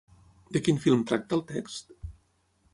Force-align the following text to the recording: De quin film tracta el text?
De 0.55 0.61
quin 0.67 0.79
film 0.85 1.05
tracta 1.13 1.39
el 1.39 1.45
text? 1.53 1.95